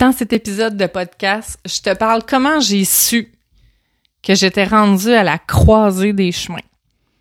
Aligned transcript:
dans 0.00 0.12
cet 0.12 0.32
épisode 0.32 0.78
de 0.78 0.86
podcast, 0.86 1.60
je 1.66 1.78
te 1.82 1.94
parle 1.94 2.22
comment 2.26 2.58
j'ai 2.58 2.86
su 2.86 3.34
que 4.22 4.34
j'étais 4.34 4.64
rendue 4.64 5.12
à 5.12 5.22
la 5.22 5.38
croisée 5.38 6.14
des 6.14 6.32
chemins. 6.32 6.58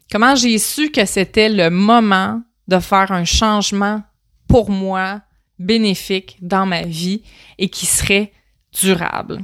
Comment 0.10 0.34
j'ai 0.34 0.58
su 0.58 0.90
que 0.90 1.04
c'était 1.06 1.50
le 1.50 1.70
moment 1.70 2.42
de 2.70 2.80
faire 2.80 3.12
un 3.12 3.26
changement 3.26 4.02
pour 4.48 4.70
moi 4.70 5.20
bénéfique 5.60 6.38
dans 6.42 6.66
ma 6.66 6.84
vie 6.84 7.22
et 7.58 7.68
qui 7.68 7.86
serait 7.86 8.32
durable. 8.72 9.44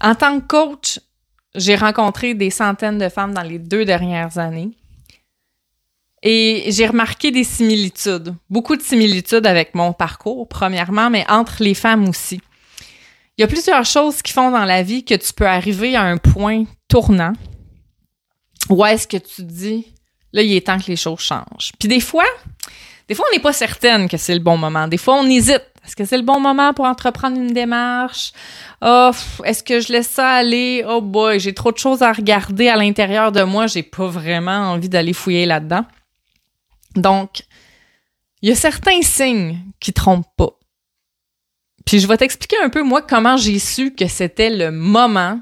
En 0.00 0.16
tant 0.16 0.40
que 0.40 0.46
coach, 0.46 0.98
j'ai 1.54 1.76
rencontré 1.76 2.34
des 2.34 2.50
centaines 2.50 2.98
de 2.98 3.08
femmes 3.08 3.32
dans 3.32 3.42
les 3.42 3.60
deux 3.60 3.84
dernières 3.84 4.38
années 4.38 4.77
et 6.22 6.64
j'ai 6.68 6.86
remarqué 6.86 7.30
des 7.30 7.44
similitudes, 7.44 8.34
beaucoup 8.50 8.76
de 8.76 8.82
similitudes 8.82 9.46
avec 9.46 9.74
mon 9.74 9.92
parcours, 9.92 10.48
premièrement, 10.48 11.10
mais 11.10 11.24
entre 11.28 11.62
les 11.62 11.74
femmes 11.74 12.08
aussi. 12.08 12.40
Il 13.36 13.42
y 13.42 13.44
a 13.44 13.46
plusieurs 13.46 13.84
choses 13.84 14.20
qui 14.20 14.32
font 14.32 14.50
dans 14.50 14.64
la 14.64 14.82
vie 14.82 15.04
que 15.04 15.14
tu 15.14 15.32
peux 15.32 15.46
arriver 15.46 15.94
à 15.94 16.02
un 16.02 16.16
point 16.16 16.64
tournant 16.88 17.34
où 18.68 18.84
est-ce 18.84 19.06
que 19.06 19.16
tu 19.16 19.42
dis, 19.44 19.86
là, 20.32 20.42
il 20.42 20.52
est 20.54 20.66
temps 20.66 20.78
que 20.78 20.88
les 20.88 20.96
choses 20.96 21.20
changent. 21.20 21.70
Puis 21.78 21.88
des 21.88 22.00
fois, 22.00 22.26
des 23.08 23.14
fois, 23.14 23.26
on 23.30 23.34
n'est 23.34 23.42
pas 23.42 23.52
certaine 23.52 24.08
que 24.08 24.16
c'est 24.16 24.34
le 24.34 24.40
bon 24.40 24.58
moment. 24.58 24.88
Des 24.88 24.98
fois, 24.98 25.14
on 25.14 25.26
hésite. 25.26 25.64
Est-ce 25.86 25.96
que 25.96 26.04
c'est 26.04 26.18
le 26.18 26.22
bon 26.22 26.38
moment 26.38 26.74
pour 26.74 26.84
entreprendre 26.84 27.38
une 27.38 27.54
démarche? 27.54 28.32
Oh, 28.82 29.10
est-ce 29.44 29.62
que 29.62 29.80
je 29.80 29.90
laisse 29.90 30.08
ça 30.08 30.28
aller? 30.28 30.84
Oh 30.86 31.00
boy, 31.00 31.40
j'ai 31.40 31.54
trop 31.54 31.72
de 31.72 31.78
choses 31.78 32.02
à 32.02 32.12
regarder 32.12 32.68
à 32.68 32.76
l'intérieur 32.76 33.32
de 33.32 33.42
moi. 33.42 33.66
J'ai 33.66 33.82
pas 33.82 34.06
vraiment 34.06 34.72
envie 34.72 34.90
d'aller 34.90 35.14
fouiller 35.14 35.46
là-dedans. 35.46 35.86
Donc, 36.94 37.42
il 38.42 38.48
y 38.48 38.52
a 38.52 38.56
certains 38.56 39.02
signes 39.02 39.58
qui 39.80 39.92
trompent 39.92 40.34
pas. 40.36 40.58
Puis 41.84 42.00
je 42.00 42.06
vais 42.06 42.16
t'expliquer 42.16 42.56
un 42.62 42.68
peu, 42.68 42.82
moi, 42.82 43.02
comment 43.02 43.36
j'ai 43.36 43.58
su 43.58 43.94
que 43.94 44.08
c'était 44.08 44.50
le 44.50 44.70
moment 44.70 45.40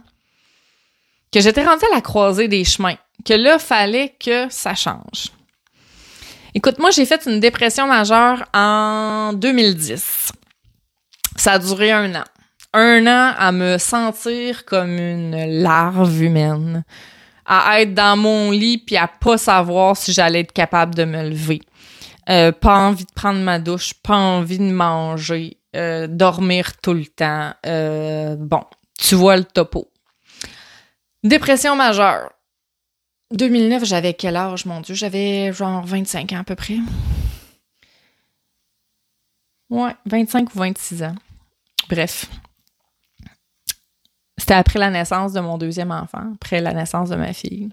que 1.32 1.40
j'étais 1.40 1.64
rendue 1.64 1.84
à 1.92 1.94
la 1.94 2.00
croisée 2.00 2.48
des 2.48 2.64
chemins, 2.64 2.96
que 3.24 3.34
là, 3.34 3.58
fallait 3.58 4.14
que 4.20 4.46
ça 4.48 4.74
change. 4.74 5.32
Écoute, 6.54 6.78
moi, 6.78 6.90
j'ai 6.90 7.04
fait 7.04 7.26
une 7.26 7.40
dépression 7.40 7.86
majeure 7.86 8.46
en 8.54 9.32
2010. 9.34 10.32
Ça 11.36 11.52
a 11.52 11.58
duré 11.58 11.92
un 11.92 12.14
an. 12.14 12.24
Un 12.72 13.06
an 13.06 13.34
à 13.36 13.52
me 13.52 13.76
sentir 13.76 14.64
comme 14.64 14.96
une 14.98 15.62
larve 15.62 16.22
humaine, 16.22 16.84
à 17.46 17.80
être 17.80 17.94
dans 17.94 18.16
mon 18.16 18.50
lit 18.50 18.78
puis 18.78 18.96
à 18.96 19.08
pas 19.08 19.38
savoir 19.38 19.96
si 19.96 20.12
j'allais 20.12 20.40
être 20.40 20.52
capable 20.52 20.94
de 20.94 21.04
me 21.04 21.28
lever. 21.28 21.60
Euh, 22.28 22.50
pas 22.50 22.76
envie 22.78 23.04
de 23.04 23.12
prendre 23.12 23.40
ma 23.40 23.58
douche, 23.58 23.94
pas 23.94 24.16
envie 24.16 24.58
de 24.58 24.72
manger, 24.72 25.58
euh, 25.76 26.08
dormir 26.08 26.76
tout 26.80 26.92
le 26.92 27.06
temps. 27.06 27.52
Euh, 27.64 28.34
bon, 28.36 28.64
tu 28.98 29.14
vois 29.14 29.36
le 29.36 29.44
topo. 29.44 29.90
Dépression 31.22 31.76
majeure. 31.76 32.32
2009, 33.32 33.84
j'avais 33.84 34.14
quel 34.14 34.36
âge, 34.36 34.66
mon 34.66 34.80
Dieu? 34.80 34.94
J'avais 34.94 35.52
genre 35.52 35.84
25 35.84 36.32
ans 36.32 36.40
à 36.40 36.44
peu 36.44 36.54
près. 36.54 36.78
Ouais, 39.70 39.94
25 40.06 40.54
ou 40.54 40.58
26 40.58 41.02
ans. 41.02 41.14
Bref. 41.88 42.26
C'était 44.38 44.54
après 44.54 44.78
la 44.78 44.90
naissance 44.90 45.32
de 45.32 45.40
mon 45.40 45.58
deuxième 45.58 45.90
enfant, 45.90 46.32
après 46.34 46.60
la 46.60 46.72
naissance 46.72 47.08
de 47.08 47.16
ma 47.16 47.32
fille. 47.32 47.70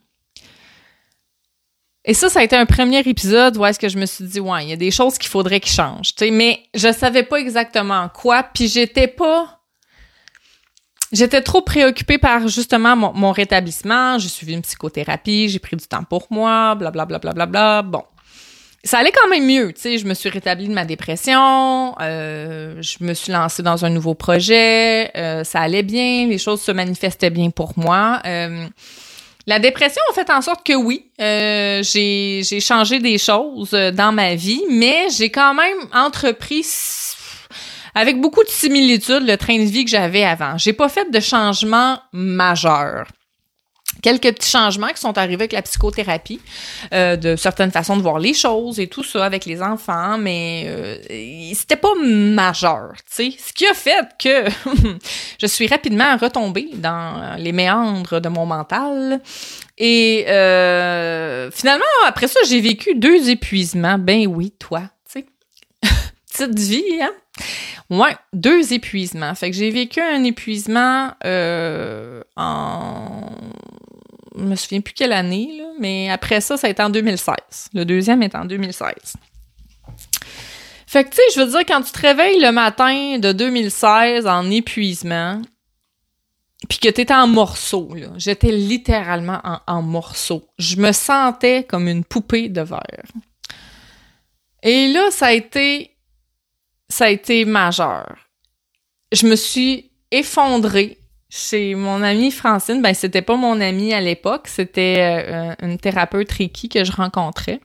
Et 2.05 2.13
ça, 2.13 2.29
ça 2.29 2.39
a 2.39 2.43
été 2.43 2.55
un 2.55 2.65
premier 2.65 2.99
épisode 2.99 3.55
où 3.57 3.65
est-ce 3.65 3.79
que 3.79 3.87
je 3.87 3.97
me 3.97 4.05
suis 4.05 4.25
dit, 4.25 4.39
ouais, 4.39 4.65
il 4.65 4.69
y 4.69 4.73
a 4.73 4.77
des 4.77 4.91
choses 4.91 5.17
qu'il 5.17 5.29
faudrait 5.29 5.59
qu'ils 5.59 5.73
changent, 5.73 6.15
tu 6.15 6.25
sais, 6.25 6.31
mais 6.31 6.59
je 6.73 6.91
savais 6.91 7.23
pas 7.23 7.37
exactement 7.37 8.09
quoi, 8.09 8.43
puis 8.43 8.67
j'étais 8.67 9.07
pas... 9.07 9.59
J'étais 11.13 11.43
trop 11.43 11.61
préoccupée 11.61 12.17
par 12.17 12.47
justement 12.47 12.95
mon, 12.95 13.31
rétablissement. 13.31 14.17
J'ai 14.17 14.29
suivi 14.29 14.53
une 14.53 14.63
psychothérapie, 14.63 15.47
j'ai 15.47 15.59
pris 15.59 15.75
du 15.75 15.85
temps 15.85 16.03
pour 16.03 16.25
moi, 16.31 16.73
blablabla. 16.73 17.19
Bla, 17.19 17.33
bla, 17.33 17.45
bla, 17.45 17.81
Bon, 17.83 18.03
ça 18.83 18.97
allait 18.97 19.11
quand 19.11 19.29
même 19.29 19.45
mieux, 19.45 19.71
tu 19.73 19.81
sais. 19.81 19.97
Je 19.97 20.05
me 20.05 20.13
suis 20.13 20.29
rétablie 20.29 20.67
de 20.67 20.73
ma 20.73 20.83
dépression, 20.83 21.95
euh, 22.01 22.81
je 22.81 23.03
me 23.03 23.13
suis 23.13 23.31
lancée 23.31 23.63
dans 23.63 23.85
un 23.85 23.89
nouveau 23.89 24.13
projet, 24.13 25.09
euh, 25.15 25.43
ça 25.43 25.61
allait 25.61 25.83
bien, 25.83 26.27
les 26.27 26.37
choses 26.37 26.61
se 26.61 26.71
manifestaient 26.71 27.29
bien 27.29 27.49
pour 27.49 27.73
moi. 27.77 28.21
Euh, 28.25 28.67
la 29.47 29.59
dépression 29.59 30.01
a 30.09 30.13
fait 30.13 30.29
en 30.29 30.41
sorte 30.41 30.65
que 30.65 30.73
oui, 30.73 31.05
euh, 31.21 31.81
j'ai 31.83 32.59
changé 32.59 32.99
des 32.99 33.17
choses 33.17 33.71
dans 33.71 34.11
ma 34.11 34.35
vie, 34.35 34.63
mais 34.69 35.07
j'ai 35.15 35.29
quand 35.29 35.53
même 35.53 35.77
entrepris 35.93 36.65
avec 37.95 38.19
beaucoup 38.19 38.43
de 38.43 38.49
similitudes 38.49 39.27
le 39.27 39.37
train 39.37 39.57
de 39.57 39.69
vie 39.69 39.85
que 39.85 39.91
j'avais 39.91 40.23
avant. 40.23 40.57
J'ai 40.57 40.73
pas 40.73 40.89
fait 40.89 41.09
de 41.11 41.19
changement 41.19 41.99
majeur 42.11 43.05
quelques 44.03 44.35
petits 44.35 44.51
changements 44.51 44.89
qui 44.89 45.01
sont 45.01 45.17
arrivés 45.17 45.35
avec 45.35 45.53
la 45.53 45.63
psychothérapie, 45.63 46.39
euh, 46.93 47.15
de 47.15 47.35
certaines 47.35 47.71
façons 47.71 47.97
de 47.97 48.03
voir 48.03 48.19
les 48.19 48.35
choses 48.35 48.79
et 48.79 48.87
tout 48.87 49.03
ça 49.03 49.25
avec 49.25 49.45
les 49.45 49.63
enfants, 49.63 50.19
mais 50.19 50.65
euh, 50.67 50.97
c'était 51.55 51.77
pas 51.77 51.93
majeur, 51.95 52.91
tu 52.97 53.31
sais. 53.31 53.33
Ce 53.39 53.51
qui 53.53 53.65
a 53.65 53.73
fait 53.73 54.05
que 54.19 54.45
je 55.41 55.47
suis 55.47 55.65
rapidement 55.65 56.17
retombée 56.17 56.69
dans 56.73 57.35
les 57.39 57.53
méandres 57.53 58.21
de 58.21 58.29
mon 58.29 58.45
mental. 58.45 59.21
Et 59.77 60.25
euh, 60.27 61.49
finalement, 61.49 61.83
après 62.05 62.27
ça, 62.27 62.39
j'ai 62.47 62.61
vécu 62.61 62.93
deux 62.95 63.29
épuisements. 63.29 63.97
Ben 63.97 64.27
oui, 64.27 64.53
toi, 64.59 64.81
tu 65.11 65.21
sais. 65.21 65.25
Petite 66.31 66.59
vie, 66.59 67.01
hein? 67.01 67.11
Ouais, 67.89 68.15
deux 68.33 68.73
épuisements. 68.73 69.35
Fait 69.35 69.51
que 69.51 69.57
j'ai 69.57 69.69
vécu 69.69 69.99
un 70.01 70.23
épuisement 70.23 71.11
euh, 71.25 72.23
en. 72.35 73.29
Je 74.35 74.43
me 74.43 74.55
souviens 74.55 74.81
plus 74.81 74.93
quelle 74.93 75.13
année, 75.13 75.57
là, 75.57 75.65
mais 75.79 76.09
après 76.09 76.41
ça, 76.41 76.57
ça 76.57 76.67
a 76.67 76.69
été 76.69 76.81
en 76.81 76.89
2016. 76.89 77.35
Le 77.73 77.85
deuxième 77.85 78.23
est 78.23 78.35
en 78.35 78.45
2016. 78.45 78.93
Fait 80.87 81.03
que, 81.03 81.09
tu 81.09 81.15
sais, 81.17 81.21
je 81.35 81.41
veux 81.41 81.49
dire, 81.49 81.65
quand 81.67 81.81
tu 81.81 81.91
te 81.91 81.99
réveilles 81.99 82.39
le 82.39 82.51
matin 82.51 83.17
de 83.19 83.31
2016 83.31 84.27
en 84.27 84.49
épuisement, 84.49 85.41
puis 86.69 86.79
que 86.79 86.89
t'étais 86.89 87.13
en 87.13 87.27
morceaux, 87.27 87.93
là, 87.95 88.09
j'étais 88.17 88.51
littéralement 88.51 89.39
en, 89.43 89.59
en 89.67 89.81
morceaux. 89.81 90.47
Je 90.57 90.77
me 90.77 90.91
sentais 90.91 91.63
comme 91.63 91.87
une 91.87 92.03
poupée 92.03 92.49
de 92.49 92.61
verre. 92.61 93.05
Et 94.61 94.87
là, 94.87 95.11
ça 95.11 95.27
a 95.27 95.33
été 95.33 95.93
ça 96.89 97.05
a 97.05 97.09
été 97.09 97.43
majeur. 97.45 98.15
Je 99.11 99.25
me 99.25 99.35
suis 99.35 99.91
effondrée 100.11 100.99
chez 101.33 101.73
mon 101.73 102.03
amie 102.03 102.29
Francine. 102.29 102.81
Ben, 102.81 102.93
c'était 102.93 103.23
pas 103.23 103.35
mon 103.35 103.59
amie 103.59 103.91
à 103.93 104.01
l'époque, 104.01 104.47
c'était 104.47 105.23
euh, 105.27 105.55
une 105.63 105.79
thérapeute 105.79 106.31
Reiki 106.31 106.69
que 106.69 106.83
je 106.83 106.91
rencontrais. 106.91 107.59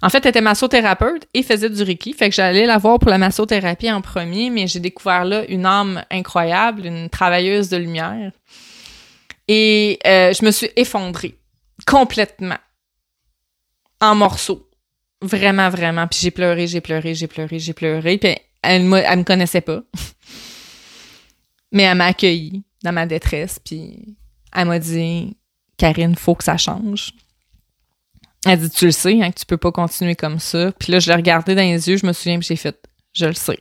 En 0.00 0.08
fait, 0.08 0.24
elle 0.24 0.30
était 0.30 0.40
massothérapeute 0.40 1.26
et 1.34 1.42
faisait 1.42 1.68
du 1.68 1.82
Reiki. 1.82 2.14
Fait 2.14 2.28
que 2.28 2.34
j'allais 2.34 2.66
la 2.66 2.78
voir 2.78 2.98
pour 2.98 3.10
la 3.10 3.18
massothérapie 3.18 3.90
en 3.90 4.00
premier, 4.00 4.50
mais 4.50 4.66
j'ai 4.66 4.80
découvert 4.80 5.24
là 5.24 5.44
une 5.48 5.66
âme 5.66 6.04
incroyable, 6.10 6.86
une 6.86 7.10
travailleuse 7.10 7.68
de 7.68 7.76
lumière. 7.76 8.32
Et 9.48 9.98
euh, 10.06 10.32
je 10.32 10.44
me 10.44 10.50
suis 10.50 10.70
effondrée 10.76 11.38
complètement 11.86 12.58
en 14.00 14.14
morceaux. 14.14 14.68
Vraiment, 15.20 15.68
vraiment. 15.68 16.06
Puis 16.06 16.20
j'ai 16.22 16.30
pleuré, 16.30 16.66
j'ai 16.66 16.80
pleuré, 16.80 17.14
j'ai 17.14 17.26
pleuré, 17.26 17.58
j'ai 17.58 17.72
pleuré. 17.74 18.18
Puis 18.18 18.36
elle, 18.62 18.92
elle 18.94 19.18
me 19.18 19.24
connaissait 19.24 19.60
pas. 19.60 19.82
Mais 21.74 21.82
elle 21.82 21.98
m'a 21.98 22.06
accueillie 22.06 22.64
dans 22.82 22.92
ma 22.92 23.04
détresse. 23.04 23.58
Puis 23.58 24.16
elle 24.54 24.68
m'a 24.68 24.78
dit 24.78 25.36
Karine, 25.76 26.14
faut 26.14 26.34
que 26.34 26.44
ça 26.44 26.56
change. 26.56 27.12
Elle 28.46 28.60
dit 28.60 28.70
Tu 28.70 28.86
le 28.86 28.92
sais, 28.92 29.20
hein, 29.20 29.30
que 29.30 29.40
tu 29.40 29.44
peux 29.46 29.58
pas 29.58 29.72
continuer 29.72 30.14
comme 30.14 30.38
ça. 30.38 30.72
Puis 30.78 30.92
là, 30.92 31.00
je 31.00 31.08
l'ai 31.10 31.16
regardé 31.16 31.54
dans 31.54 31.62
les 31.62 31.88
yeux, 31.88 31.96
je 31.96 32.06
me 32.06 32.12
souviens, 32.12 32.40
j'ai 32.40 32.56
fait 32.56 32.78
Je 33.12 33.26
le 33.26 33.34
sais. 33.34 33.58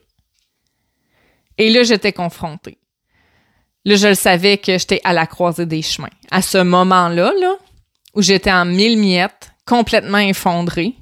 Et 1.57 1.69
là, 1.69 1.83
j'étais 1.83 2.13
confrontée. 2.13 2.77
Là, 3.85 3.95
je 3.95 4.07
le 4.07 4.15
savais 4.15 4.57
que 4.57 4.77
j'étais 4.77 5.01
à 5.03 5.13
la 5.13 5.27
croisée 5.27 5.65
des 5.65 5.81
chemins. 5.81 6.09
À 6.31 6.41
ce 6.41 6.57
moment-là, 6.57 7.33
là, 7.39 7.55
où 8.13 8.21
j'étais 8.21 8.51
en 8.51 8.65
mille 8.65 8.97
miettes, 8.97 9.51
complètement 9.65 10.19
effondrée, 10.19 10.95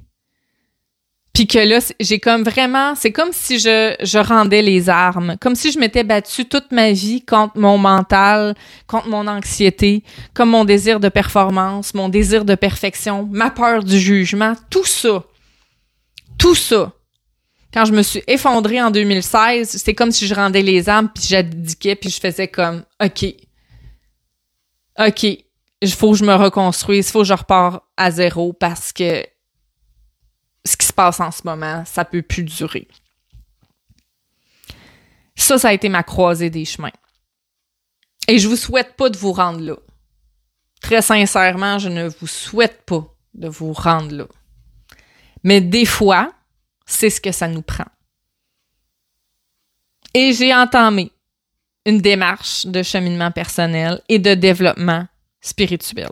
puis 1.32 1.46
que 1.46 1.58
là, 1.58 1.78
j'ai 1.98 2.18
comme 2.18 2.42
vraiment, 2.42 2.94
c'est 2.94 3.10
comme 3.10 3.32
si 3.32 3.58
je, 3.58 3.94
je 4.00 4.18
rendais 4.18 4.60
les 4.60 4.90
armes, 4.90 5.36
comme 5.40 5.54
si 5.54 5.72
je 5.72 5.78
m'étais 5.78 6.04
battue 6.04 6.44
toute 6.44 6.72
ma 6.72 6.92
vie 6.92 7.24
contre 7.24 7.58
mon 7.58 7.78
mental, 7.78 8.54
contre 8.86 9.08
mon 9.08 9.26
anxiété, 9.26 10.04
comme 10.34 10.50
mon 10.50 10.66
désir 10.66 11.00
de 11.00 11.08
performance, 11.08 11.94
mon 11.94 12.10
désir 12.10 12.44
de 12.44 12.54
perfection, 12.54 13.28
ma 13.30 13.50
peur 13.50 13.82
du 13.82 13.98
jugement, 13.98 14.54
tout 14.68 14.84
ça. 14.84 15.24
Tout 16.38 16.54
ça. 16.54 16.92
Quand 17.72 17.86
je 17.86 17.92
me 17.92 18.02
suis 18.02 18.22
effondrée 18.26 18.82
en 18.82 18.90
2016, 18.90 19.76
c'est 19.82 19.94
comme 19.94 20.10
si 20.10 20.26
je 20.26 20.34
rendais 20.34 20.60
les 20.60 20.90
armes, 20.90 21.08
puis 21.14 21.24
j'abdiquais, 21.26 21.96
puis 21.96 22.10
je 22.10 22.20
faisais 22.20 22.48
comme, 22.48 22.84
OK, 23.02 23.24
OK, 24.98 25.22
il 25.24 25.90
faut 25.90 26.12
que 26.12 26.18
je 26.18 26.24
me 26.24 26.34
reconstruise, 26.34 27.08
il 27.08 27.10
faut 27.10 27.20
que 27.20 27.26
je 27.26 27.32
repars 27.32 27.88
à 27.96 28.10
zéro 28.10 28.52
parce 28.52 28.92
que 28.92 29.24
ce 30.64 30.76
qui 30.76 30.86
se 30.86 30.92
passe 30.92 31.20
en 31.20 31.30
ce 31.30 31.42
moment, 31.44 31.84
ça 31.84 32.04
peut 32.04 32.22
plus 32.22 32.44
durer. 32.44 32.88
Ça, 35.34 35.58
ça 35.58 35.68
a 35.68 35.72
été 35.72 35.88
ma 35.88 36.02
croisée 36.02 36.50
des 36.50 36.64
chemins. 36.64 36.92
Et 38.28 38.38
je 38.38 38.48
vous 38.48 38.56
souhaite 38.56 38.96
pas 38.96 39.10
de 39.10 39.16
vous 39.16 39.32
rendre 39.32 39.60
là. 39.60 39.76
Très 40.80 41.02
sincèrement, 41.02 41.78
je 41.78 41.88
ne 41.88 42.08
vous 42.08 42.26
souhaite 42.26 42.82
pas 42.86 43.04
de 43.34 43.48
vous 43.48 43.72
rendre 43.72 44.14
là. 44.14 44.26
Mais 45.42 45.60
des 45.60 45.86
fois, 45.86 46.32
c'est 46.86 47.10
ce 47.10 47.20
que 47.20 47.32
ça 47.32 47.48
nous 47.48 47.62
prend. 47.62 47.86
Et 50.14 50.32
j'ai 50.32 50.54
entamé 50.54 51.10
une 51.86 52.00
démarche 52.00 52.66
de 52.66 52.82
cheminement 52.82 53.30
personnel 53.30 54.00
et 54.08 54.18
de 54.18 54.34
développement 54.34 55.06
spirituel 55.40 56.10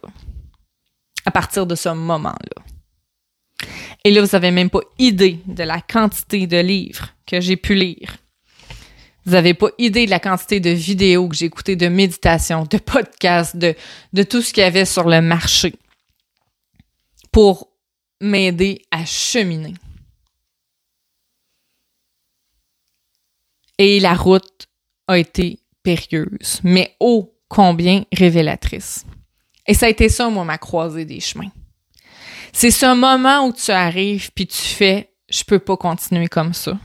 à 1.25 1.31
partir 1.31 1.67
de 1.67 1.75
ce 1.75 1.91
moment-là. 1.91 2.65
Et 4.05 4.11
là, 4.11 4.23
vous 4.23 4.31
n'avez 4.33 4.51
même 4.51 4.71
pas 4.71 4.81
idée 4.99 5.39
de 5.47 5.63
la 5.63 5.81
quantité 5.81 6.47
de 6.47 6.59
livres 6.59 7.09
que 7.27 7.41
j'ai 7.41 7.57
pu 7.57 7.75
lire. 7.75 8.17
Vous 9.27 9.33
n'avez 9.33 9.55
pas 9.55 9.69
idée 9.79 10.07
de 10.07 10.11
la 10.11 10.21
quantité 10.21 10.61
de 10.61 10.71
vidéos 10.71 11.29
que 11.29 11.37
j'ai 11.37 11.47
écoutées, 11.47 11.77
de 11.77 11.89
méditation, 11.89 12.65
de 12.65 12.79
podcasts, 12.79 13.57
de, 13.57 13.75
de 14.13 14.23
tout 14.23 14.41
ce 14.41 14.53
qu'il 14.53 14.63
y 14.63 14.67
avait 14.67 14.87
sur 14.87 15.09
le 15.09 15.21
marché 15.21 15.75
pour 17.31 17.69
m'aider 18.21 18.83
à 18.91 19.05
cheminer. 19.05 19.75
Et 23.79 24.01
la 24.01 24.15
route 24.15 24.67
a 25.07 25.19
été 25.19 25.59
périlleuse, 25.83 26.61
mais 26.63 26.97
ô 27.01 27.35
combien 27.49 28.05
révélatrice. 28.13 29.05
Et 29.67 29.75
ça 29.75 29.87
a 29.87 29.89
été 29.89 30.09
ça, 30.09 30.29
moi, 30.29 30.45
ma 30.45 30.59
croisée 30.59 31.05
des 31.05 31.21
chemins. 31.21 31.51
C'est 32.53 32.71
ce 32.71 32.95
moment 32.95 33.47
où 33.47 33.53
tu 33.53 33.71
arrives 33.71 34.31
puis 34.33 34.47
tu 34.47 34.63
fais 34.63 35.13
je 35.29 35.45
peux 35.45 35.61
pas 35.61 35.77
continuer 35.77 36.27
comme 36.27 36.53
ça. 36.53 36.79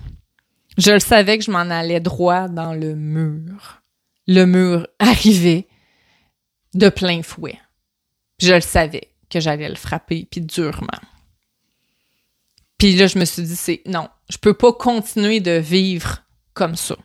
Je 0.77 0.91
le 0.91 0.99
savais 0.99 1.37
que 1.37 1.43
je 1.43 1.51
m'en 1.51 1.59
allais 1.59 1.99
droit 1.99 2.47
dans 2.47 2.73
le 2.73 2.93
mur. 2.95 3.81
Le 4.27 4.45
mur 4.45 4.87
arrivait 4.99 5.67
de 6.75 6.89
plein 6.89 7.23
fouet. 7.23 7.59
Je 8.39 8.53
le 8.53 8.61
savais 8.61 9.11
que 9.29 9.39
j'allais 9.39 9.69
le 9.69 9.75
frapper 9.75 10.27
puis 10.29 10.41
durement. 10.41 10.99
Puis 12.77 12.95
là 12.95 13.07
je 13.07 13.17
me 13.17 13.25
suis 13.25 13.43
dit 13.43 13.55
c'est 13.55 13.81
non, 13.87 14.09
je 14.29 14.37
peux 14.37 14.53
pas 14.53 14.73
continuer 14.73 15.39
de 15.39 15.53
vivre 15.53 16.23
comme 16.53 16.75
ça. 16.75 16.95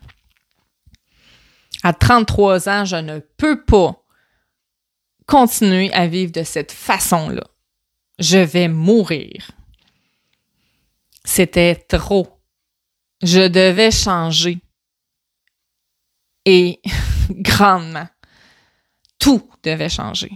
À 1.83 1.93
33 1.93 2.69
ans, 2.69 2.85
je 2.85 2.95
ne 2.95 3.19
peux 3.19 3.63
pas 3.63 4.03
continuer 5.25 5.91
à 5.93 6.07
vivre 6.07 6.31
de 6.31 6.43
cette 6.43 6.71
façon-là 6.71 7.43
je 8.21 8.37
vais 8.37 8.67
mourir. 8.67 9.51
C'était 11.25 11.75
trop. 11.75 12.27
Je 13.21 13.47
devais 13.47 13.91
changer. 13.91 14.59
Et 16.45 16.81
grandement. 17.29 18.07
Tout 19.19 19.47
devait 19.63 19.89
changer. 19.89 20.31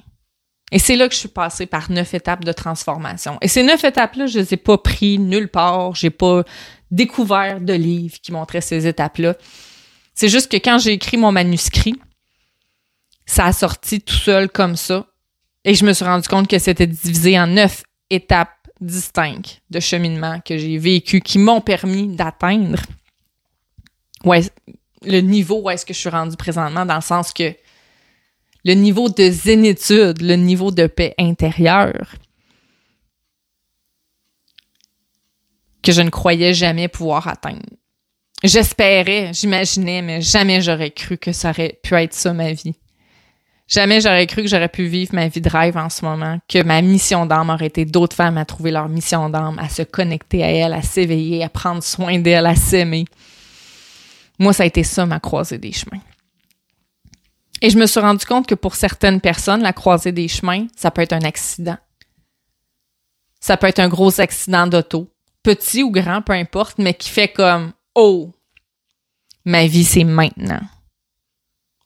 Et 0.72 0.80
c'est 0.80 0.96
là 0.96 1.08
que 1.08 1.14
je 1.14 1.20
suis 1.20 1.30
passée 1.30 1.68
par 1.68 1.90
neuf 1.92 2.14
étapes 2.14 2.44
de 2.44 2.52
transformation. 2.52 3.38
Et 3.42 3.48
ces 3.48 3.64
neuf 3.64 3.84
étapes-là, 3.84 4.28
je 4.28 4.40
ne 4.40 4.44
les 4.44 4.54
ai 4.56 4.58
pas 4.58 4.78
pris 4.78 5.20
nulle 5.20 5.50
part. 5.50 5.96
J'ai 5.96 6.10
pas 6.10 6.44
découvert 6.92 7.62
de 7.62 7.74
livres 7.74 8.18
qui 8.22 8.32
montraient 8.32 8.62
ces 8.62 8.88
étapes-là. 8.88 9.36
C'est 10.14 10.30
juste 10.30 10.52
que 10.52 10.58
quand 10.58 10.80
j'ai 10.80 10.94
écrit 10.94 11.18
mon 11.18 11.32
manuscrit, 11.32 11.96
ça 13.26 13.46
a 13.46 13.54
sorti 13.54 14.02
tout 14.02 14.16
seul 14.16 14.50
comme 14.50 14.76
ça. 14.76 15.08
Et 15.66 15.74
je 15.74 15.84
me 15.84 15.94
suis 15.94 16.06
rendu 16.06 16.28
compte 16.28 16.48
que 16.48 16.60
c'était 16.60 16.88
divisé 16.88 17.38
en 17.40 17.48
neuf 17.48 17.84
étapes 18.10 18.52
distinctes 18.80 19.62
de 19.70 19.80
cheminement 19.80 20.40
que 20.42 20.58
j'ai 20.58 20.78
vécu 20.78 21.22
qui 21.22 21.40
m'ont 21.40 21.62
permis 21.62 22.08
d'atteindre 22.16 22.82
le 25.04 25.20
niveau 25.22 25.62
où 25.62 25.70
est-ce 25.70 25.86
que 25.86 25.94
je 25.94 26.00
suis 26.00 26.10
rendu 26.10 26.36
présentement, 26.36 26.86
dans 26.86 26.96
le 26.96 27.02
sens 27.02 27.34
que 27.34 27.54
le 28.64 28.74
niveau 28.74 29.10
de 29.10 29.30
zénitude, 29.30 30.22
le 30.22 30.36
niveau 30.36 30.72
de 30.72 30.88
paix 30.88 31.14
intérieure, 31.20 32.16
que 35.84 35.92
je 35.92 36.02
ne 36.02 36.10
croyais 36.10 36.54
jamais 36.54 36.88
pouvoir 36.88 37.28
atteindre. 37.28 37.62
J'espérais, 38.44 39.32
j'imaginais, 39.34 40.02
mais 40.02 40.22
jamais 40.22 40.62
j'aurais 40.62 40.92
cru 40.92 41.18
que 41.18 41.32
ça 41.32 41.52
aurait 41.52 41.80
pu 41.84 41.94
être 41.96 42.14
ça 42.14 42.34
ma 42.34 42.54
vie. 42.54 42.76
Jamais 43.68 44.00
j'aurais 44.00 44.28
cru 44.28 44.44
que 44.44 44.48
j'aurais 44.48 44.70
pu 44.70 44.86
vivre 44.86 45.16
ma 45.16 45.28
vie 45.28 45.42
de 45.42 45.50
rêve 45.50 45.76
en 45.76 45.90
ce 45.90 46.06
moment, 46.06 46.38
que 46.48 46.62
ma 46.62 46.82
mission 46.82 47.26
d'âme 47.26 47.50
aurait 47.50 47.66
été 47.66 47.84
d'autres 47.84 48.16
femmes 48.16 48.38
à 48.38 48.46
trouver 48.46 48.70
leur 48.70 48.88
mission 48.88 49.30
d'âme, 49.30 49.58
à 49.58 49.70
se 49.70 49.82
connecter 49.82 50.44
à 50.44 50.52
elle, 50.52 50.74
à 50.74 50.84
s'éveiller, 50.84 51.44
à 51.44 51.50
prendre 51.50 51.82
soin 51.82 52.20
d'elle, 52.20 52.46
à 52.46 52.56
s'aimer. 52.56 53.06
Moi, 54.38 54.54
ça 54.54 54.64
a 54.64 54.66
été 54.68 54.84
ça, 54.84 55.06
ma 55.06 55.20
croisée 55.20 55.58
des 55.58 55.72
chemins. 55.72 56.02
Et 57.62 57.72
je 57.72 57.78
me 57.78 57.88
suis 57.88 58.00
rendu 58.00 58.24
compte 58.26 58.46
que 58.46 58.54
pour 58.54 58.76
certaines 58.76 59.20
personnes, 59.20 59.62
la 59.62 59.74
croisée 59.74 60.12
des 60.12 60.28
chemins, 60.28 60.68
ça 60.76 60.92
peut 60.92 61.02
être 61.02 61.14
un 61.14 61.24
accident. 61.24 61.78
Ça 63.40 63.58
peut 63.58 63.68
être 63.68 63.80
un 63.80 63.90
gros 63.90 64.20
accident 64.22 64.68
d'auto, 64.68 65.10
petit 65.42 65.82
ou 65.82 65.90
grand, 65.90 66.22
peu 66.22 66.34
importe, 66.34 66.78
mais 66.78 66.94
qui 66.94 67.10
fait 67.10 67.30
comme 67.30 67.74
Oh, 67.96 68.32
ma 69.46 69.66
vie, 69.66 69.86
c'est 69.86 70.04
maintenant. 70.04 70.62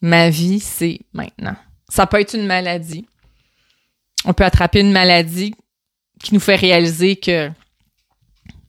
Ma 0.01 0.29
vie, 0.29 0.59
c'est 0.59 0.99
maintenant. 1.13 1.55
Ça 1.89 2.07
peut 2.07 2.19
être 2.19 2.35
une 2.35 2.45
maladie. 2.45 3.05
On 4.25 4.33
peut 4.33 4.45
attraper 4.45 4.81
une 4.81 4.91
maladie 4.91 5.53
qui 6.23 6.33
nous 6.33 6.39
fait 6.39 6.55
réaliser 6.55 7.15
que 7.15 7.51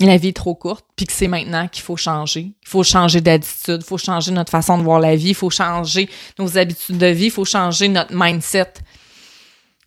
la 0.00 0.16
vie 0.16 0.28
est 0.28 0.36
trop 0.36 0.54
courte, 0.54 0.86
puis 0.96 1.06
que 1.06 1.12
c'est 1.12 1.28
maintenant 1.28 1.68
qu'il 1.68 1.82
faut 1.82 1.96
changer. 1.96 2.52
Il 2.62 2.68
faut 2.68 2.82
changer 2.82 3.20
d'attitude, 3.20 3.80
il 3.82 3.84
faut 3.84 3.98
changer 3.98 4.32
notre 4.32 4.50
façon 4.50 4.78
de 4.78 4.82
voir 4.82 5.00
la 5.00 5.14
vie, 5.14 5.30
il 5.30 5.34
faut 5.34 5.50
changer 5.50 6.08
nos 6.38 6.56
habitudes 6.56 6.96
de 6.96 7.06
vie, 7.06 7.26
il 7.26 7.30
faut 7.30 7.44
changer 7.44 7.88
notre 7.88 8.14
mindset. 8.14 8.72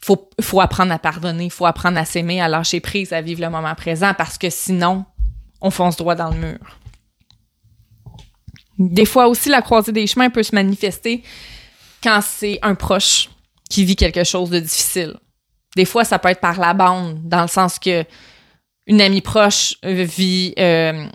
Il 0.01 0.05
faut, 0.05 0.29
faut 0.41 0.61
apprendre 0.61 0.91
à 0.91 0.99
pardonner, 0.99 1.45
il 1.45 1.51
faut 1.51 1.65
apprendre 1.65 1.97
à 1.97 2.05
s'aimer, 2.05 2.41
à 2.41 2.47
lâcher 2.47 2.79
prise, 2.79 3.13
à 3.13 3.21
vivre 3.21 3.41
le 3.41 3.49
moment 3.49 3.73
présent, 3.73 4.13
parce 4.15 4.37
que 4.37 4.49
sinon, 4.49 5.05
on 5.61 5.71
fonce 5.71 5.95
droit 5.95 6.15
dans 6.15 6.29
le 6.29 6.37
mur. 6.37 6.79
Des 8.77 9.05
fois 9.05 9.27
aussi, 9.27 9.49
la 9.49 9.61
croisée 9.61 9.93
des 9.93 10.05
chemins 10.05 10.29
peut 10.29 10.43
se 10.43 10.53
manifester 10.53 11.23
quand 12.03 12.21
c'est 12.21 12.59
un 12.61 12.75
proche 12.75 13.29
qui 13.69 13.85
vit 13.85 13.95
quelque 13.95 14.23
chose 14.23 14.49
de 14.49 14.59
difficile. 14.59 15.15
Des 15.75 15.85
fois, 15.85 16.03
ça 16.03 16.19
peut 16.19 16.29
être 16.29 16.41
par 16.41 16.59
la 16.59 16.73
bande, 16.73 17.27
dans 17.27 17.41
le 17.41 17.47
sens 17.47 17.79
que 17.79 18.05
une 18.85 19.01
amie 19.01 19.21
proche 19.21 19.75
vit 19.83 20.53
euh, 20.59 21.07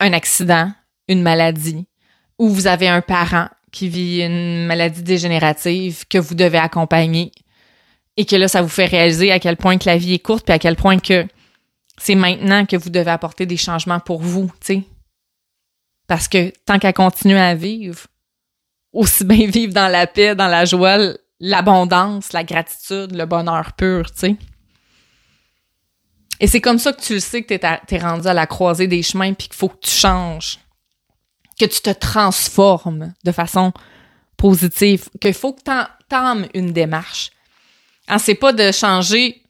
un 0.00 0.12
accident, 0.12 0.72
une 1.08 1.22
maladie, 1.22 1.86
ou 2.38 2.48
vous 2.48 2.66
avez 2.66 2.88
un 2.88 3.00
parent 3.00 3.48
qui 3.72 3.88
vit 3.88 4.22
une 4.22 4.66
maladie 4.66 5.02
dégénérative 5.02 6.04
que 6.08 6.18
vous 6.18 6.34
devez 6.34 6.58
accompagner 6.58 7.32
et 8.16 8.24
que 8.24 8.36
là, 8.36 8.46
ça 8.46 8.62
vous 8.62 8.68
fait 8.68 8.84
réaliser 8.86 9.32
à 9.32 9.40
quel 9.40 9.56
point 9.56 9.76
que 9.78 9.86
la 9.86 9.96
vie 9.96 10.14
est 10.14 10.20
courte, 10.20 10.44
puis 10.44 10.54
à 10.54 10.58
quel 10.60 10.76
point 10.76 10.98
que 10.98 11.26
c'est 11.98 12.14
maintenant 12.14 12.64
que 12.64 12.76
vous 12.76 12.90
devez 12.90 13.10
apporter 13.10 13.46
des 13.46 13.56
changements 13.56 14.00
pour 14.00 14.22
vous, 14.22 14.50
tu 14.60 14.66
sais. 14.66 14.82
Parce 16.06 16.28
que 16.28 16.52
tant 16.64 16.78
qu'à 16.78 16.92
continuer 16.92 17.40
à 17.40 17.54
vivre, 17.54 18.06
aussi 18.94 19.24
bien 19.24 19.46
vivre 19.46 19.74
dans 19.74 19.88
la 19.88 20.06
paix, 20.06 20.34
dans 20.34 20.48
la 20.48 20.64
joie, 20.64 20.98
l'abondance, 21.40 22.32
la 22.32 22.44
gratitude, 22.44 23.14
le 23.14 23.26
bonheur 23.26 23.72
pur, 23.72 24.10
tu 24.10 24.18
sais. 24.18 24.36
Et 26.40 26.46
c'est 26.46 26.60
comme 26.60 26.78
ça 26.78 26.92
que 26.92 27.00
tu 27.00 27.14
le 27.14 27.20
sais 27.20 27.42
que 27.42 27.54
tu 27.54 27.94
es, 27.94 27.98
rendu 27.98 28.26
à 28.26 28.34
la 28.34 28.46
croisée 28.46 28.86
des 28.86 29.02
chemins 29.02 29.32
puis 29.34 29.48
qu'il 29.48 29.56
faut 29.56 29.68
que 29.68 29.80
tu 29.80 29.90
changes, 29.90 30.58
que 31.58 31.64
tu 31.64 31.80
te 31.80 31.90
transformes 31.90 33.14
de 33.24 33.32
façon 33.32 33.72
positive, 34.36 35.08
qu'il 35.20 35.34
faut 35.34 35.52
que 35.52 35.62
tu 35.62 35.70
entames 35.70 36.46
une 36.54 36.72
démarche. 36.72 37.30
Ce 38.06 38.12
hein, 38.12 38.18
c'est 38.18 38.34
pas 38.34 38.52
de 38.52 38.72
changer 38.72 39.42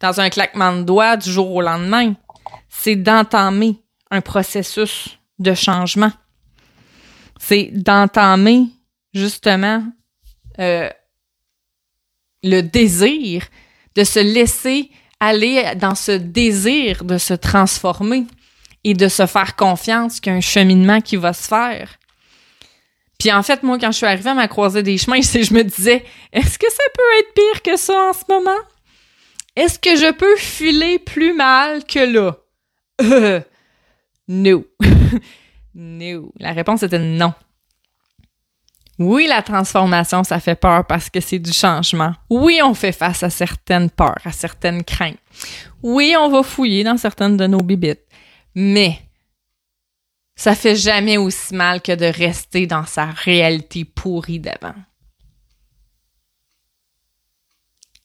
dans 0.00 0.20
un 0.20 0.28
claquement 0.28 0.76
de 0.76 0.82
doigts 0.82 1.16
du 1.16 1.30
jour 1.30 1.50
au 1.54 1.62
lendemain, 1.62 2.14
c'est 2.68 2.96
d'entamer 2.96 3.80
un 4.10 4.20
processus 4.20 5.18
de 5.38 5.54
changement. 5.54 6.12
C'est 7.38 7.70
d'entamer 7.72 8.66
justement 9.16 9.84
euh, 10.58 10.88
le 12.42 12.60
désir, 12.60 13.46
de 13.94 14.04
se 14.04 14.20
laisser 14.20 14.90
aller 15.20 15.74
dans 15.76 15.94
ce 15.94 16.12
désir 16.12 17.04
de 17.04 17.18
se 17.18 17.34
transformer 17.34 18.26
et 18.84 18.94
de 18.94 19.08
se 19.08 19.26
faire 19.26 19.56
confiance 19.56 20.20
qu'il 20.20 20.32
y 20.32 20.34
a 20.34 20.38
un 20.38 20.42
cheminement 20.42 21.00
qui 21.00 21.16
va 21.16 21.32
se 21.32 21.48
faire. 21.48 21.98
Puis 23.18 23.32
en 23.32 23.42
fait, 23.42 23.62
moi, 23.62 23.78
quand 23.78 23.90
je 23.92 23.96
suis 23.96 24.06
arrivée 24.06 24.30
à 24.30 24.34
ma 24.34 24.48
croisée 24.48 24.82
des 24.82 24.98
chemins, 24.98 25.20
je 25.22 25.54
me 25.54 25.62
disais, 25.62 26.04
est-ce 26.32 26.58
que 26.58 26.70
ça 26.70 26.82
peut 26.94 27.18
être 27.18 27.34
pire 27.34 27.62
que 27.62 27.76
ça 27.76 28.10
en 28.10 28.12
ce 28.12 28.24
moment? 28.28 28.60
Est-ce 29.56 29.78
que 29.78 29.96
je 29.96 30.12
peux 30.12 30.36
filer 30.36 30.98
plus 30.98 31.32
mal 31.32 31.84
que 31.84 32.00
là? 32.00 32.36
Euh, 33.00 33.40
no. 34.28 34.66
no. 35.74 36.32
La 36.38 36.52
réponse 36.52 36.82
était 36.82 36.98
non. 36.98 37.32
Oui, 38.98 39.26
la 39.28 39.42
transformation, 39.42 40.24
ça 40.24 40.40
fait 40.40 40.54
peur 40.54 40.86
parce 40.86 41.10
que 41.10 41.20
c'est 41.20 41.38
du 41.38 41.52
changement. 41.52 42.14
Oui, 42.30 42.60
on 42.64 42.72
fait 42.72 42.92
face 42.92 43.22
à 43.22 43.30
certaines 43.30 43.90
peurs, 43.90 44.20
à 44.24 44.32
certaines 44.32 44.82
craintes. 44.84 45.18
Oui, 45.82 46.14
on 46.18 46.30
va 46.30 46.42
fouiller 46.42 46.82
dans 46.82 46.96
certaines 46.96 47.36
de 47.36 47.46
nos 47.46 47.60
bibites. 47.60 48.04
Mais 48.54 48.98
ça 50.34 50.54
fait 50.54 50.76
jamais 50.76 51.18
aussi 51.18 51.54
mal 51.54 51.82
que 51.82 51.92
de 51.92 52.06
rester 52.06 52.66
dans 52.66 52.86
sa 52.86 53.06
réalité 53.06 53.84
pourrie 53.84 54.40
d'avant. 54.40 54.74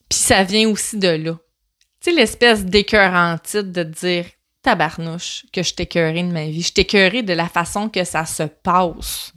Puis 0.10 0.20
ça 0.20 0.44
vient 0.44 0.68
aussi 0.70 0.98
de 0.98 1.08
là. 1.08 1.38
Tu 2.02 2.10
sais, 2.10 2.16
l'espèce 2.16 2.66
d'écœurant 2.66 3.38
titre 3.38 3.72
de 3.72 3.84
dire 3.84 4.26
tabarnouche 4.62 5.46
que 5.54 5.64
je 5.64 5.74
t'écœurais 5.74 6.24
de 6.24 6.32
ma 6.32 6.46
vie. 6.46 6.62
Je 6.62 6.74
t'écœurais 6.74 7.24
de 7.24 7.34
la 7.34 7.48
façon 7.48 7.90
que 7.90 8.04
ça 8.04 8.26
se 8.26 8.44
passe. 8.44 9.34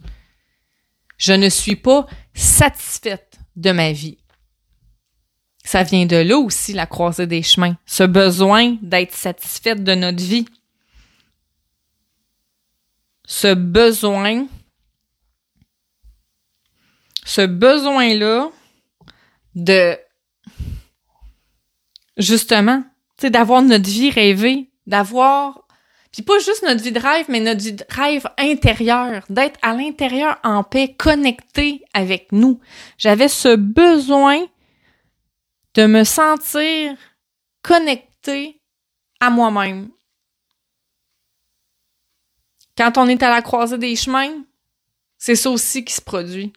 Je 1.17 1.33
ne 1.33 1.49
suis 1.49 1.75
pas 1.75 2.05
satisfaite 2.33 3.39
de 3.55 3.71
ma 3.71 3.91
vie. 3.91 4.17
Ça 5.63 5.81
vient 5.83 6.05
de 6.05 6.17
là 6.17 6.37
aussi, 6.37 6.73
la 6.73 6.85
croisée 6.85 7.25
des 7.25 7.41
chemins. 7.41 7.75
Ce 7.85 8.03
besoin 8.03 8.77
d'être 8.81 9.13
satisfaite 9.13 9.83
de 9.83 9.95
notre 9.95 10.23
vie. 10.23 10.45
Ce 13.25 13.55
besoin, 13.55 14.45
ce 17.23 17.45
besoin-là 17.45 18.51
de, 19.55 19.97
justement, 22.17 22.83
d'avoir 23.23 23.63
notre 23.63 23.89
vie 23.89 24.11
rêvée, 24.11 24.69
d'avoir 24.85 25.64
puis 26.15 26.23
pas 26.23 26.39
juste 26.39 26.63
notre 26.63 26.81
vie 26.81 26.93
de 26.93 26.99
rêve, 26.99 27.25
mais 27.27 27.41
notre 27.41 27.61
vie 27.61 27.73
de 27.73 27.83
rêve 27.89 28.25
intérieur, 28.37 29.25
d'être 29.29 29.59
à 29.61 29.73
l'intérieur 29.73 30.39
en 30.45 30.63
paix, 30.63 30.95
connecté 30.97 31.83
avec 31.93 32.31
nous. 32.31 32.61
J'avais 32.97 33.27
ce 33.27 33.57
besoin 33.57 34.45
de 35.73 35.85
me 35.85 36.05
sentir 36.05 36.95
connecté 37.63 38.61
à 39.19 39.29
moi-même. 39.29 39.89
Quand 42.77 42.97
on 42.97 43.09
est 43.09 43.21
à 43.21 43.29
la 43.29 43.41
croisée 43.41 43.77
des 43.77 43.97
chemins, 43.97 44.45
c'est 45.17 45.35
ça 45.35 45.49
aussi 45.49 45.83
qui 45.83 45.93
se 45.93 46.01
produit. 46.01 46.53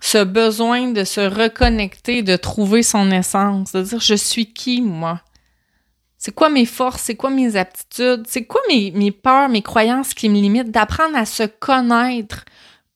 Ce 0.00 0.24
besoin 0.24 0.92
de 0.92 1.04
se 1.04 1.20
reconnecter, 1.20 2.22
de 2.22 2.36
trouver 2.36 2.82
son 2.82 3.10
essence, 3.10 3.72
de 3.72 3.82
dire 3.82 4.00
je 4.00 4.14
suis 4.14 4.50
qui 4.50 4.80
moi? 4.80 5.20
C'est 6.18 6.34
quoi 6.34 6.50
mes 6.50 6.66
forces? 6.66 7.02
C'est 7.02 7.14
quoi 7.14 7.30
mes 7.30 7.54
aptitudes? 7.54 8.24
C'est 8.26 8.44
quoi 8.44 8.60
mes, 8.68 9.12
peurs, 9.12 9.48
mes 9.48 9.62
croyances 9.62 10.14
qui 10.14 10.28
me 10.28 10.34
limitent? 10.34 10.72
D'apprendre 10.72 11.16
à 11.16 11.24
se 11.24 11.44
connaître 11.44 12.44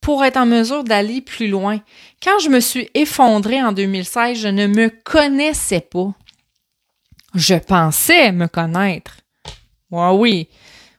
pour 0.01 0.25
être 0.25 0.37
en 0.37 0.47
mesure 0.47 0.83
d'aller 0.83 1.21
plus 1.21 1.47
loin. 1.47 1.81
Quand 2.21 2.41
je 2.41 2.49
me 2.49 2.59
suis 2.59 2.91
effondrée 2.95 3.63
en 3.63 3.71
2016, 3.71 4.37
je 4.37 4.49
ne 4.49 4.67
me 4.67 4.91
connaissais 5.05 5.81
pas. 5.81 6.13
Je 7.35 7.55
pensais 7.55 8.33
me 8.33 8.49
connaître. 8.49 9.19
Ouais, 9.93 10.11
oui. 10.11 10.49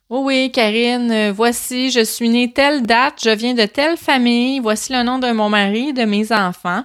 Oui, 0.10 0.20
oui, 0.24 0.52
Karine, 0.52 1.12
euh, 1.12 1.32
voici, 1.34 1.90
je 1.90 2.04
suis 2.04 2.30
née 2.30 2.52
telle 2.52 2.84
date, 2.84 3.16
je 3.24 3.32
viens 3.32 3.56
de 3.56 3.66
telle 3.66 3.98
famille, 3.98 4.60
voici 4.60 4.94
le 4.94 5.02
nom 5.02 5.18
de 5.18 5.32
mon 5.32 5.50
mari, 5.50 5.92
de 5.92 6.04
mes 6.04 6.32
enfants 6.32 6.84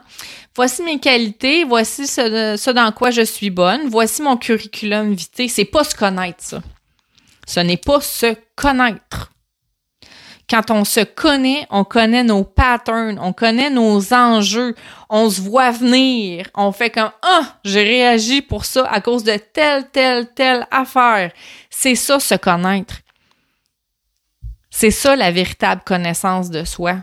voici 0.59 0.83
mes 0.83 0.99
qualités, 0.99 1.63
voici 1.63 2.09
ce, 2.09 2.71
dans 2.73 2.91
quoi 2.91 3.13
je 3.13 3.23
suis 3.23 3.49
bonne, 3.49 3.89
voici 3.89 4.23
mon 4.23 4.37
curriculum 4.37 5.15
vitae. 5.15 5.49
C'est 5.49 5.65
pas 5.65 5.85
se 5.85 5.95
connaître, 5.95 6.43
ça. 6.43 6.61
Ce 7.47 7.61
n'est 7.61 7.77
pas 7.77 8.01
se 8.01 8.35
connaître. 8.57 9.31
Quand 10.51 10.73
on 10.73 10.85
se 10.85 11.05
connaît, 11.05 11.65
on 11.71 11.85
connaît 11.85 12.25
nos 12.25 12.43
patterns, 12.43 13.21
on 13.23 13.33
connaît 13.33 13.71
nos 13.71 14.13
enjeux, 14.13 14.75
on 15.09 15.31
se 15.31 15.41
voit 15.41 15.71
venir, 15.71 16.47
on 16.57 16.73
fait 16.73 16.91
comme 16.91 17.13
ah, 17.23 17.59
j'ai 17.65 17.85
réagi 17.85 18.43
pour 18.43 18.65
ça 18.65 18.85
à 18.91 19.01
cause 19.01 19.23
de 19.23 19.37
telle 19.37 19.89
telle 19.91 20.35
telle 20.35 20.67
affaire. 20.73 21.31
C'est 21.71 21.95
ça 21.95 22.19
se 22.19 22.35
connaître. 22.35 22.97
C'est 24.71 24.91
ça 24.91 25.15
la 25.15 25.31
véritable 25.31 25.83
connaissance 25.85 26.51
de 26.51 26.65
soi. 26.65 26.97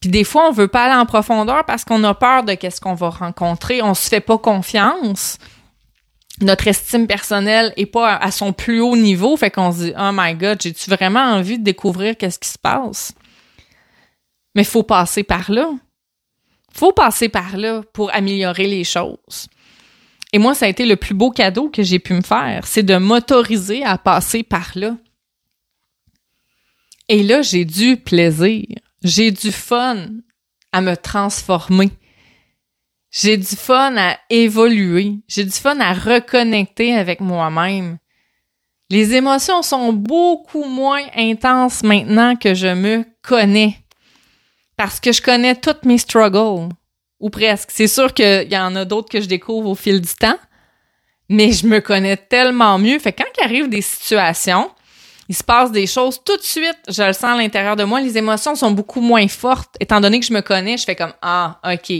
Puis 0.00 0.10
des 0.10 0.24
fois, 0.24 0.48
on 0.48 0.52
veut 0.52 0.68
pas 0.68 0.84
aller 0.84 1.00
en 1.00 1.06
profondeur 1.06 1.64
parce 1.64 1.84
qu'on 1.84 2.04
a 2.04 2.14
peur 2.14 2.44
de 2.44 2.54
qu'est-ce 2.54 2.80
qu'on 2.80 2.94
va 2.94 3.10
rencontrer. 3.10 3.82
On 3.82 3.94
se 3.94 4.08
fait 4.08 4.20
pas 4.20 4.38
confiance. 4.38 5.38
Notre 6.40 6.68
estime 6.68 7.08
personnelle 7.08 7.72
est 7.76 7.86
pas 7.86 8.16
à 8.16 8.30
son 8.30 8.52
plus 8.52 8.80
haut 8.80 8.96
niveau, 8.96 9.36
fait 9.36 9.50
qu'on 9.50 9.72
se 9.72 9.78
dit 9.78 9.92
"Oh 9.98 10.10
my 10.12 10.34
god, 10.34 10.62
j'ai-tu 10.62 10.88
vraiment 10.88 11.20
envie 11.20 11.58
de 11.58 11.64
découvrir 11.64 12.16
qu'est-ce 12.16 12.38
qui 12.38 12.48
se 12.48 12.58
passe? 12.58 13.12
Mais 14.54 14.62
faut 14.62 14.84
passer 14.84 15.24
par 15.24 15.50
là. 15.50 15.68
Faut 16.72 16.92
passer 16.92 17.28
par 17.28 17.56
là 17.56 17.82
pour 17.92 18.14
améliorer 18.14 18.68
les 18.68 18.84
choses. 18.84 19.48
Et 20.32 20.38
moi, 20.38 20.54
ça 20.54 20.66
a 20.66 20.68
été 20.68 20.84
le 20.84 20.96
plus 20.96 21.14
beau 21.14 21.30
cadeau 21.30 21.70
que 21.70 21.82
j'ai 21.82 21.98
pu 21.98 22.12
me 22.12 22.22
faire, 22.22 22.66
c'est 22.66 22.82
de 22.82 22.96
m'autoriser 22.96 23.82
à 23.82 23.98
passer 23.98 24.42
par 24.42 24.72
là. 24.74 24.96
Et 27.08 27.22
là, 27.22 27.42
j'ai 27.42 27.64
du 27.64 27.96
plaisir. 27.96 28.66
J'ai 29.02 29.30
du 29.30 29.52
fun 29.52 30.08
à 30.72 30.80
me 30.80 30.96
transformer. 30.96 31.90
J'ai 33.10 33.36
du 33.36 33.56
fun 33.56 33.96
à 33.96 34.18
évoluer. 34.28 35.18
J'ai 35.28 35.44
du 35.44 35.52
fun 35.52 35.78
à 35.80 35.92
reconnecter 35.92 36.94
avec 36.94 37.20
moi-même. 37.20 37.98
Les 38.90 39.14
émotions 39.14 39.62
sont 39.62 39.92
beaucoup 39.92 40.64
moins 40.64 41.04
intenses 41.16 41.82
maintenant 41.82 42.36
que 42.36 42.54
je 42.54 42.74
me 42.74 43.04
connais. 43.22 43.76
Parce 44.76 44.98
que 44.98 45.12
je 45.12 45.22
connais 45.22 45.54
toutes 45.54 45.84
mes 45.84 45.98
struggles. 45.98 46.68
Ou 47.20 47.30
presque. 47.30 47.70
C'est 47.72 47.88
sûr 47.88 48.12
qu'il 48.14 48.48
y 48.50 48.58
en 48.58 48.76
a 48.76 48.84
d'autres 48.84 49.10
que 49.10 49.20
je 49.20 49.26
découvre 49.26 49.70
au 49.70 49.74
fil 49.74 50.00
du 50.00 50.14
temps. 50.14 50.38
Mais 51.28 51.52
je 51.52 51.66
me 51.66 51.80
connais 51.80 52.16
tellement 52.16 52.78
mieux. 52.78 52.98
Fait 52.98 53.12
que 53.12 53.22
quand 53.22 53.30
il 53.38 53.44
arrive 53.44 53.68
des 53.68 53.82
situations 53.82 54.70
il 55.28 55.36
se 55.36 55.44
passe 55.44 55.70
des 55.70 55.86
choses 55.86 56.22
tout 56.24 56.36
de 56.36 56.42
suite, 56.42 56.78
je 56.88 57.02
le 57.02 57.12
sens 57.12 57.24
à 57.24 57.36
l'intérieur 57.36 57.76
de 57.76 57.84
moi, 57.84 58.00
les 58.00 58.16
émotions 58.16 58.54
sont 58.54 58.70
beaucoup 58.70 59.02
moins 59.02 59.28
fortes. 59.28 59.76
Étant 59.78 60.00
donné 60.00 60.20
que 60.20 60.26
je 60.26 60.32
me 60.32 60.40
connais, 60.40 60.78
je 60.78 60.84
fais 60.84 60.96
comme 60.96 61.12
ah, 61.20 61.60
OK, 61.64 61.92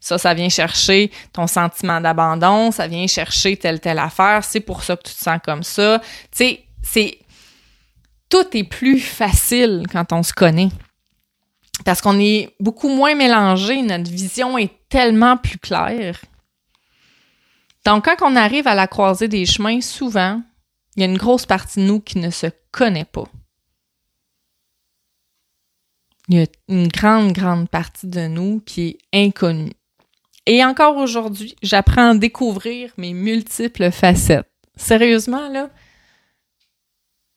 ça 0.00 0.18
ça 0.18 0.34
vient 0.34 0.48
chercher 0.48 1.10
ton 1.32 1.48
sentiment 1.48 2.00
d'abandon, 2.00 2.70
ça 2.70 2.86
vient 2.86 3.06
chercher 3.08 3.56
telle 3.56 3.80
telle 3.80 3.98
affaire, 3.98 4.44
c'est 4.44 4.60
pour 4.60 4.84
ça 4.84 4.96
que 4.96 5.02
tu 5.02 5.14
te 5.14 5.18
sens 5.18 5.38
comme 5.44 5.64
ça. 5.64 6.00
Tu 6.30 6.38
sais, 6.38 6.64
c'est 6.82 7.18
tout 8.28 8.46
est 8.56 8.64
plus 8.64 9.00
facile 9.00 9.86
quand 9.90 10.12
on 10.12 10.22
se 10.22 10.32
connaît. 10.32 10.70
Parce 11.84 12.00
qu'on 12.00 12.18
est 12.18 12.54
beaucoup 12.60 12.88
moins 12.88 13.14
mélangé, 13.14 13.82
notre 13.82 14.10
vision 14.10 14.56
est 14.58 14.72
tellement 14.88 15.36
plus 15.36 15.58
claire. 15.58 16.20
Donc, 17.84 18.04
quand 18.04 18.16
on 18.22 18.34
arrive 18.34 18.66
à 18.66 18.74
la 18.74 18.86
croisée 18.86 19.28
des 19.28 19.46
chemins, 19.46 19.80
souvent, 19.80 20.42
il 20.96 21.00
y 21.00 21.02
a 21.04 21.06
une 21.06 21.18
grosse 21.18 21.46
partie 21.46 21.80
de 21.80 21.84
nous 21.84 22.00
qui 22.00 22.18
ne 22.18 22.30
se 22.30 22.46
connaît 22.76 23.06
pas. 23.06 23.24
Il 26.28 26.38
y 26.38 26.42
a 26.42 26.46
une 26.68 26.88
grande, 26.88 27.32
grande 27.32 27.68
partie 27.68 28.06
de 28.06 28.26
nous 28.26 28.60
qui 28.60 28.98
est 29.12 29.26
inconnue. 29.26 29.72
Et 30.44 30.64
encore 30.64 30.96
aujourd'hui, 30.96 31.56
j'apprends 31.62 32.10
à 32.10 32.14
découvrir 32.14 32.92
mes 32.96 33.12
multiples 33.12 33.90
facettes. 33.90 34.50
Sérieusement, 34.76 35.48
là, 35.48 35.70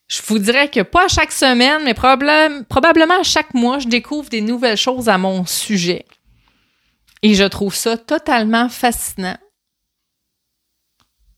je 0.08 0.22
vous 0.28 0.40
dirais 0.40 0.70
que 0.70 0.82
pas 0.82 1.08
chaque 1.08 1.32
semaine, 1.32 1.84
mais 1.84 1.94
probablement 1.94 3.24
chaque 3.24 3.54
mois, 3.54 3.80
je 3.80 3.88
découvre 3.88 4.30
des 4.30 4.42
nouvelles 4.42 4.78
choses 4.78 5.08
à 5.08 5.18
mon 5.18 5.46
sujet. 5.46 6.06
Et 7.22 7.36
je 7.36 7.44
trouve 7.44 7.76
ça 7.76 7.98
totalement 7.98 8.70
fascinant. 8.70 9.38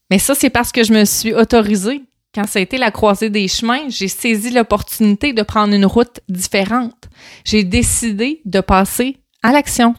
Mais 0.10 0.20
ça, 0.20 0.36
c'est 0.36 0.50
parce 0.50 0.72
que 0.72 0.84
je 0.84 0.93
me 0.93 1.05
suis 1.05 1.34
autorisée 1.34 2.03
quand 2.34 2.48
ça 2.48 2.60
a 2.60 2.62
été 2.62 2.78
la 2.78 2.92
croisée 2.92 3.30
des 3.30 3.48
chemins, 3.48 3.90
j'ai 3.90 4.08
saisi 4.08 4.52
l'opportunité 4.52 5.34
de 5.34 5.42
prendre 5.42 5.74
une 5.74 5.86
route 5.86 6.22
différente. 6.30 7.10
J'ai 7.44 7.64
décidé 7.64 8.42
de 8.46 8.62
passer 8.62 9.18
à 9.44 9.52
l'action. 9.52 9.96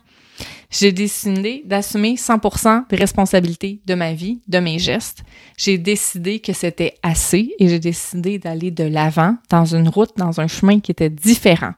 J'ai 0.70 0.92
décidé 0.92 1.62
d'assumer 1.66 2.14
100% 2.14 2.88
des 2.88 2.96
responsabilités 2.96 3.82
de 3.84 3.94
ma 3.94 4.14
vie, 4.14 4.40
de 4.48 4.58
mes 4.58 4.78
gestes. 4.78 5.22
J'ai 5.58 5.76
décidé 5.76 6.40
que 6.40 6.54
c'était 6.54 6.94
assez 7.02 7.54
et 7.58 7.68
j'ai 7.68 7.78
décidé 7.78 8.38
d'aller 8.38 8.70
de 8.70 8.84
l'avant 8.84 9.36
dans 9.50 9.66
une 9.66 9.88
route, 9.90 10.16
dans 10.16 10.40
un 10.40 10.46
chemin 10.46 10.80
qui 10.80 10.90
était 10.90 11.10
différent. 11.10 11.74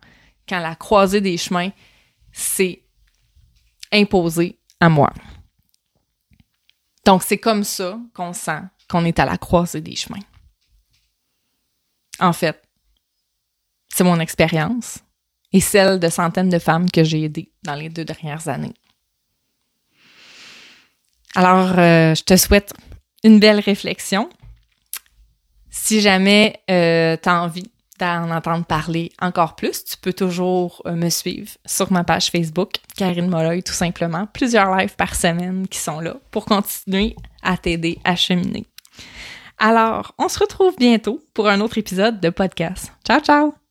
Quand 0.49 0.61
la 0.61 0.77
croisée 0.77 1.21
des 1.21 1.37
chemins 1.37 1.71
s'est 2.31 2.85
imposée 3.91 4.61
à 4.79 4.89
moi. 4.89 5.13
Donc, 7.05 7.25
c'est 7.25 7.39
comme 7.39 7.65
ça 7.65 7.99
qu'on 8.15 8.33
sent 8.33 8.61
qu'on 8.89 9.05
est 9.05 9.19
à 9.19 9.25
la 9.25 9.39
croisée 9.39 9.81
des 9.81 9.97
chemins. 9.97 10.21
En 12.21 12.33
fait, 12.33 12.63
c'est 13.89 14.05
mon 14.05 14.21
expérience 14.21 14.99
et 15.53 15.61
celle 15.61 16.01
de 16.01 16.09
centaines 16.09 16.49
de 16.49 16.59
femmes 16.59 16.91
que 16.91 17.05
j'ai 17.05 17.25
aidées 17.25 17.53
dans 17.63 17.75
les 17.75 17.89
deux 17.89 18.05
dernières 18.05 18.49
années. 18.49 18.75
Alors, 21.37 21.79
euh, 21.79 22.15
je 22.15 22.23
te 22.23 22.37
souhaite 22.37 22.73
une 23.25 23.41
belle 23.41 23.61
réflexion. 23.61 24.29
Si 25.71 26.01
jamais 26.01 26.61
euh, 26.71 27.17
tu 27.21 27.29
as 27.29 27.43
envie 27.43 27.71
d'en 27.99 28.31
entendre 28.31 28.65
parler 28.65 29.13
encore 29.21 29.57
plus, 29.57 29.85
tu 29.85 29.97
peux 29.97 30.13
toujours 30.13 30.83
euh, 30.87 30.93
me 30.93 31.09
suivre 31.09 31.51
sur 31.65 31.93
ma 31.93 32.05
page 32.05 32.31
Facebook, 32.31 32.75
Karine 32.97 33.29
Molloy, 33.29 33.63
tout 33.63 33.73
simplement. 33.73 34.27
Plusieurs 34.27 34.75
lives 34.77 34.95
par 34.97 35.15
semaine 35.15 35.67
qui 35.69 35.79
sont 35.79 36.01
là 36.01 36.17
pour 36.31 36.45
continuer 36.45 37.17
à 37.43 37.57
t'aider 37.57 37.99
à 38.05 38.17
cheminer. 38.17 38.67
Alors, 39.59 40.15
on 40.19 40.29
se 40.29 40.39
retrouve 40.39 40.77
bientôt 40.77 41.21
pour 41.33 41.49
un 41.49 41.61
autre 41.61 41.79
épisode 41.79 42.21
de 42.21 42.31
podcast. 42.31 42.93
Ciao, 43.07 43.21
ciao! 43.21 43.64